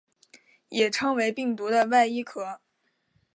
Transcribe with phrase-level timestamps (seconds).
[0.69, 2.59] 也称为病毒的外衣壳。